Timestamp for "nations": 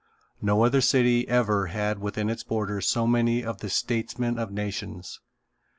4.51-5.19